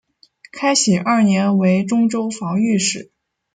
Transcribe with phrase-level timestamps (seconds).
[0.51, 3.11] 开禧二年为忠州防御使。